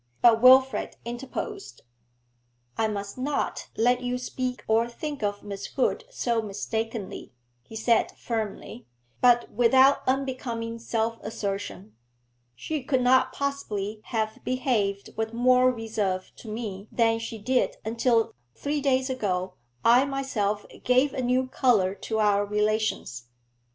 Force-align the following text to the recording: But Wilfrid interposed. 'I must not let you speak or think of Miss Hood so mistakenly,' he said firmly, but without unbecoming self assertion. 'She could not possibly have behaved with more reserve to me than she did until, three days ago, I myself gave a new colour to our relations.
But 0.23 0.41
Wilfrid 0.41 0.97
interposed. 1.05 1.83
'I 2.75 2.87
must 2.87 3.19
not 3.19 3.67
let 3.77 4.01
you 4.01 4.17
speak 4.17 4.63
or 4.67 4.89
think 4.89 5.21
of 5.21 5.43
Miss 5.43 5.67
Hood 5.67 6.05
so 6.09 6.41
mistakenly,' 6.41 7.33
he 7.61 7.75
said 7.75 8.11
firmly, 8.17 8.87
but 9.21 9.51
without 9.51 10.01
unbecoming 10.07 10.79
self 10.79 11.19
assertion. 11.21 11.95
'She 12.55 12.83
could 12.83 13.03
not 13.03 13.31
possibly 13.31 14.01
have 14.05 14.39
behaved 14.43 15.11
with 15.17 15.33
more 15.35 15.71
reserve 15.71 16.31
to 16.37 16.49
me 16.51 16.87
than 16.91 17.19
she 17.19 17.37
did 17.37 17.77
until, 17.85 18.33
three 18.55 18.81
days 18.81 19.07
ago, 19.07 19.53
I 19.85 20.05
myself 20.05 20.65
gave 20.83 21.13
a 21.13 21.21
new 21.21 21.45
colour 21.47 21.93
to 21.93 22.17
our 22.17 22.43
relations. 22.43 23.27